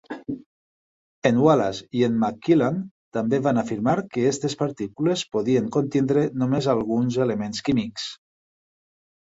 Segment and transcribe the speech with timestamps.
[1.29, 2.79] En Wallace i en McQuillan
[3.19, 8.11] també van afirmar que aquestes partícules podien contenir només alguns elements químics.